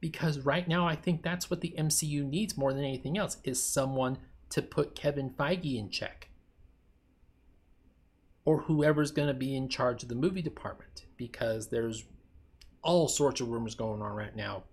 Because 0.00 0.38
right 0.40 0.68
now, 0.68 0.86
I 0.86 0.94
think 0.94 1.22
that's 1.22 1.50
what 1.50 1.60
the 1.60 1.74
MCU 1.76 2.28
needs 2.28 2.56
more 2.56 2.72
than 2.72 2.84
anything 2.84 3.18
else 3.18 3.38
is 3.44 3.62
someone 3.62 4.18
to 4.50 4.62
put 4.62 4.94
Kevin 4.94 5.30
Feige 5.30 5.76
in 5.76 5.90
check. 5.90 6.28
Or 8.44 8.62
whoever's 8.62 9.10
going 9.10 9.28
to 9.28 9.34
be 9.34 9.56
in 9.56 9.68
charge 9.68 10.02
of 10.02 10.08
the 10.08 10.14
movie 10.14 10.42
department. 10.42 11.04
Because 11.16 11.68
there's 11.68 12.04
all 12.82 13.08
sorts 13.08 13.40
of 13.40 13.48
rumors 13.48 13.74
going 13.74 14.00
on 14.00 14.12
right 14.12 14.34
now 14.34 14.64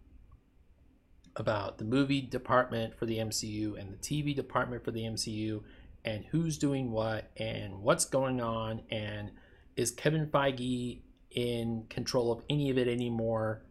about 1.35 1.77
the 1.77 1.83
movie 1.83 2.21
department 2.21 2.97
for 2.97 3.05
the 3.05 3.17
MCU 3.17 3.79
and 3.79 3.91
the 3.91 3.97
TV 3.97 4.35
department 4.35 4.83
for 4.83 4.91
the 4.91 5.01
MCU 5.01 5.61
and 6.05 6.23
who's 6.25 6.57
doing 6.57 6.91
what 6.91 7.31
and 7.37 7.81
what's 7.81 8.05
going 8.05 8.39
on 8.39 8.81
and 8.89 9.31
is 9.75 9.91
Kevin 9.91 10.27
Feige 10.27 11.01
in 11.31 11.85
control 11.89 12.31
of 12.31 12.41
any 12.49 12.69
of 12.69 12.77
it 12.77 12.87
anymore? 12.87 13.64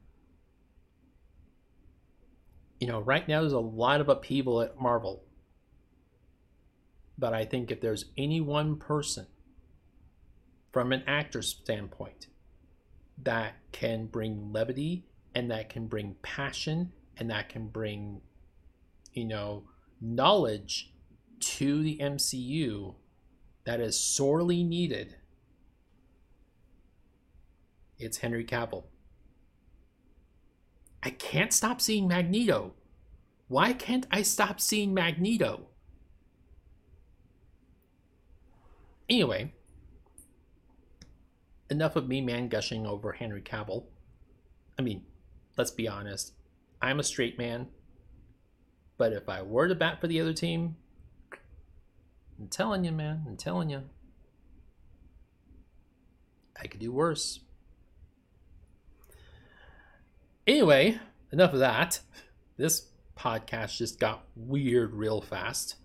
You 2.85 2.90
know, 2.90 3.01
right 3.01 3.27
now 3.27 3.40
there's 3.40 3.55
a 3.55 3.59
lot 3.59 4.03
of 4.03 4.11
upheaval 4.11 4.61
at 4.61 4.79
Marvel. 4.79 5.25
But 7.16 7.33
I 7.33 7.47
think 7.47 7.70
if 7.70 7.81
there's 7.81 8.05
any 8.18 8.42
one 8.42 8.77
person 8.77 9.27
from 10.70 10.92
an 10.92 11.03
actor's 11.07 11.49
standpoint 11.49 12.27
that 13.23 13.55
can 13.73 14.05
bring 14.05 14.53
levity 14.53 15.07
and 15.35 15.51
that 15.51 15.70
can 15.70 15.87
bring 15.87 16.16
passion 16.20 16.92
and 17.16 17.31
that 17.31 17.49
can 17.49 17.68
bring, 17.68 18.20
you 19.14 19.25
know, 19.25 19.64
knowledge 19.99 20.92
to 21.40 21.83
the 21.83 21.97
MCU 22.03 22.97
that 23.64 23.81
is 23.81 23.99
sorely 23.99 24.62
needed, 24.62 25.16
it's 27.99 28.18
Henry 28.18 28.44
Cavill. 28.44 28.85
I 31.04 31.10
can't 31.10 31.52
stop 31.52 31.82
seeing 31.82 32.08
Magneto. 32.08 32.72
Why 33.48 33.74
can't 33.74 34.06
I 34.10 34.22
stop 34.22 34.58
seeing 34.58 34.94
Magneto? 34.94 35.66
Anyway, 39.10 39.52
enough 41.68 41.94
of 41.94 42.08
me 42.08 42.22
man 42.22 42.48
gushing 42.48 42.86
over 42.86 43.12
Henry 43.12 43.42
Cavill. 43.42 43.84
I 44.78 44.82
mean, 44.82 45.02
let's 45.58 45.70
be 45.70 45.86
honest. 45.86 46.32
I'm 46.80 47.00
a 47.00 47.04
straight 47.04 47.36
man. 47.36 47.68
But 48.96 49.12
if 49.12 49.28
I 49.28 49.42
were 49.42 49.68
to 49.68 49.74
bat 49.74 50.00
for 50.00 50.06
the 50.06 50.20
other 50.20 50.32
team, 50.32 50.76
I'm 52.38 52.48
telling 52.48 52.82
you, 52.82 52.92
man. 52.92 53.24
I'm 53.26 53.36
telling 53.36 53.68
you. 53.68 53.82
I 56.58 56.66
could 56.66 56.80
do 56.80 56.92
worse. 56.92 57.40
Anyway, 60.46 60.98
enough 61.33 61.54
of 61.54 61.61
that. 61.61 62.00
This 62.59 62.88
podcast 63.16 63.78
just 63.78 63.98
got 63.98 64.24
weird 64.37 64.92
real 64.94 65.22
fast. 65.22 65.76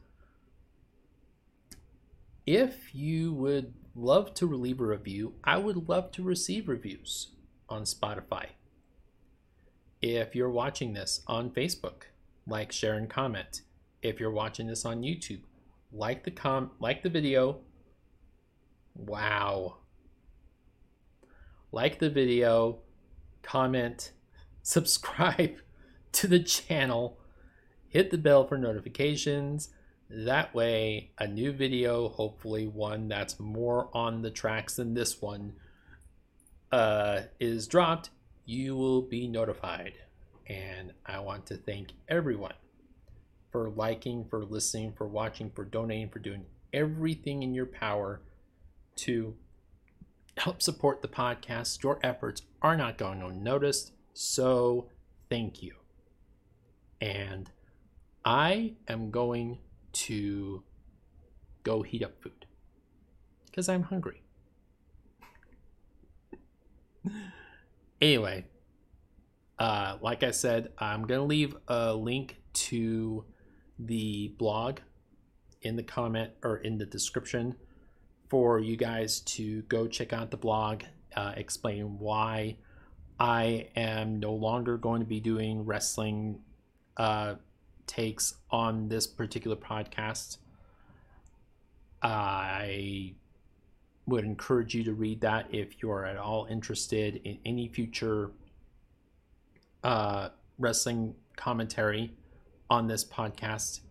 If 2.45 2.93
you 2.93 3.31
would 3.33 3.73
love 3.95 4.33
to 4.35 4.45
leave 4.47 4.81
a 4.81 4.85
review, 4.85 5.35
I 5.43 5.57
would 5.57 5.87
love 5.87 6.11
to 6.13 6.23
receive 6.23 6.67
reviews 6.67 7.29
on 7.69 7.83
Spotify. 7.83 8.47
If 10.01 10.35
you're 10.35 10.49
watching 10.49 10.93
this 10.93 11.21
on 11.27 11.51
Facebook, 11.51 12.03
like, 12.47 12.71
share, 12.71 12.95
and 12.95 13.09
comment. 13.09 13.61
If 14.01 14.19
you're 14.19 14.31
watching 14.31 14.67
this 14.67 14.85
on 14.85 15.03
YouTube, 15.03 15.41
like 15.91 16.23
the 16.23 16.31
com 16.31 16.71
like 16.79 17.03
the 17.03 17.09
video. 17.09 17.59
Wow. 18.95 19.77
Like 21.71 21.99
the 21.99 22.09
video, 22.09 22.79
comment, 23.43 24.11
subscribe 24.63 25.57
to 26.13 26.27
the 26.27 26.39
channel, 26.39 27.19
hit 27.87 28.11
the 28.11 28.17
bell 28.17 28.47
for 28.47 28.57
notifications. 28.57 29.69
That 30.09 30.55
way, 30.55 31.11
a 31.19 31.27
new 31.27 31.51
video, 31.51 32.09
hopefully 32.09 32.67
one 32.67 33.07
that's 33.07 33.39
more 33.39 33.89
on 33.93 34.21
the 34.21 34.31
tracks 34.31 34.75
than 34.75 34.95
this 34.95 35.21
one, 35.21 35.53
uh, 36.71 37.21
is 37.39 37.67
dropped, 37.67 38.09
you 38.45 38.75
will 38.75 39.01
be 39.01 39.27
notified. 39.27 39.93
And 40.47 40.93
I 41.05 41.19
want 41.19 41.45
to 41.47 41.57
thank 41.57 41.93
everyone 42.07 42.55
for 43.51 43.69
liking, 43.69 44.25
for 44.25 44.43
listening, 44.43 44.93
for 44.93 45.07
watching, 45.07 45.51
for 45.51 45.63
donating, 45.63 46.09
for 46.09 46.19
doing 46.19 46.45
everything 46.73 47.43
in 47.43 47.53
your 47.53 47.65
power 47.65 48.21
to 48.95 49.35
help 50.37 50.61
support 50.61 51.01
the 51.01 51.07
podcast. 51.07 51.83
Your 51.83 51.99
efforts 52.03 52.41
are 52.61 52.75
not 52.75 52.97
going 52.97 53.21
unnoticed. 53.21 53.91
So 54.13 54.89
thank 55.29 55.61
you. 55.63 55.73
And 57.01 57.49
I 58.25 58.73
am 58.87 59.11
going 59.11 59.59
to 59.91 60.63
go 61.63 61.81
heat 61.81 62.03
up 62.03 62.21
food 62.21 62.45
because 63.45 63.69
I'm 63.69 63.83
hungry. 63.83 64.21
anyway, 68.01 68.45
uh, 69.57 69.97
like 70.01 70.23
I 70.23 70.31
said, 70.31 70.71
I'm 70.77 71.03
going 71.03 71.19
to 71.19 71.25
leave 71.25 71.55
a 71.67 71.93
link 71.93 72.41
to 72.53 73.25
the 73.77 74.33
blog 74.37 74.79
in 75.61 75.75
the 75.75 75.83
comment 75.83 76.31
or 76.43 76.57
in 76.57 76.77
the 76.77 76.85
description 76.85 77.55
for 78.29 78.59
you 78.59 78.77
guys 78.77 79.21
to 79.21 79.61
go 79.63 79.87
check 79.87 80.13
out 80.13 80.31
the 80.31 80.37
blog, 80.37 80.83
uh, 81.15 81.33
explain 81.35 81.97
why 81.99 82.57
I 83.19 83.67
am 83.75 84.19
no 84.19 84.33
longer 84.33 84.77
going 84.77 85.01
to 85.01 85.05
be 85.05 85.19
doing 85.19 85.65
wrestling 85.65 86.39
uh, 86.95 87.35
takes 87.85 88.35
on 88.49 88.87
this 88.87 89.07
particular 89.07 89.57
podcast. 89.57 90.37
I 92.01 93.13
would 94.05 94.23
encourage 94.23 94.73
you 94.73 94.83
to 94.85 94.93
read 94.93 95.21
that 95.21 95.47
if 95.51 95.81
you're 95.81 96.05
at 96.05 96.17
all 96.17 96.47
interested 96.49 97.19
in 97.25 97.39
any 97.45 97.67
future 97.67 98.31
uh, 99.83 100.29
wrestling 100.57 101.13
commentary 101.35 102.13
on 102.69 102.87
this 102.87 103.03
podcast 103.03 103.81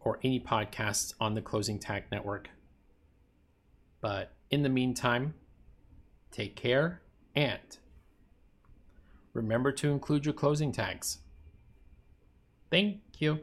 or 0.00 0.20
any 0.22 0.38
podcast 0.38 1.14
on 1.20 1.34
the 1.34 1.42
Closing 1.42 1.78
Tag 1.78 2.04
Network. 2.12 2.48
But 4.00 4.32
in 4.50 4.62
the 4.62 4.68
meantime, 4.68 5.34
take 6.30 6.54
care 6.54 7.01
and 7.34 7.78
remember 9.32 9.72
to 9.72 9.90
include 9.90 10.24
your 10.24 10.34
closing 10.34 10.72
tags. 10.72 11.18
Thank 12.70 13.00
you. 13.18 13.40